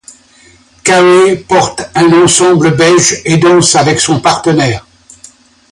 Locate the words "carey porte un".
0.85-2.11